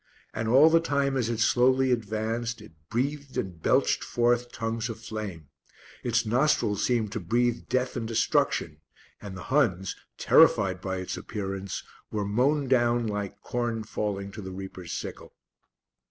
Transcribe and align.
And 0.33 0.47
all 0.47 0.71
the 0.71 0.79
time 0.79 1.15
as 1.15 1.29
it 1.29 1.39
slowly 1.39 1.91
advanced, 1.91 2.59
it 2.59 2.71
breathed 2.89 3.37
and 3.37 3.61
belched 3.61 4.03
forth 4.03 4.51
tongues 4.51 4.89
of 4.89 4.99
flame; 4.99 5.49
its 6.03 6.25
nostrils 6.25 6.83
seemed 6.83 7.11
to 7.11 7.19
breathe 7.19 7.67
death 7.69 7.95
and 7.95 8.07
destruction, 8.07 8.77
and 9.21 9.37
the 9.37 9.43
Huns, 9.53 9.95
terrified 10.17 10.81
by 10.81 10.97
its 10.97 11.17
appearance, 11.17 11.83
were 12.09 12.25
mown 12.25 12.67
down 12.67 13.05
like 13.05 13.41
corn 13.41 13.83
falling 13.83 14.31
to 14.31 14.41
the 14.41 14.49
reaper's 14.49 14.91
sickle. 14.91 15.35